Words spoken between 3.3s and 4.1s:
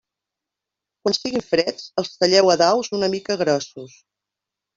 grossos.